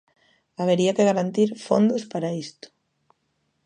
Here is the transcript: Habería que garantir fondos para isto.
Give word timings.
Habería 0.59 0.95
que 0.95 1.07
garantir 1.09 1.49
fondos 1.67 2.03
para 2.11 2.33
isto. 2.45 2.67